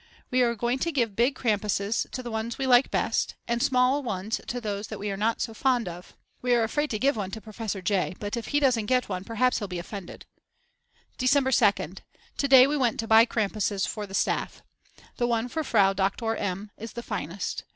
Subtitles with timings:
[0.31, 4.01] We are going to give big Krampuses to the ones we like best, and: small
[4.01, 6.15] ones to those we are not so fond of.
[6.41, 8.15] We're afraid to give one to Professor J.
[8.19, 10.25] But if he doesn't get one perhaps he'll be offended.
[11.19, 11.99] December 2nd.
[12.39, 14.63] To day we went to buy Krampuses for the staff.
[15.17, 16.71] The one for Frau Doktor M.
[16.79, 17.65] is the finest.